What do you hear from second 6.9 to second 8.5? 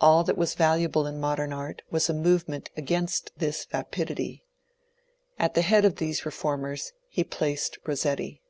he placed Rossetti.